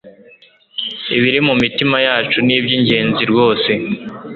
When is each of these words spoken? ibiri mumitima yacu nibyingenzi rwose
ibiri 1.15 1.39
mumitima 1.47 1.97
yacu 2.07 2.37
nibyingenzi 2.47 3.23
rwose 3.31 3.71